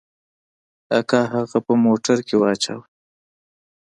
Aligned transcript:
اکا 0.99 1.21
هغه 1.33 1.57
په 1.65 1.73
موټر 1.83 2.17
کښې 2.27 2.37
واچاوه. 2.39 2.85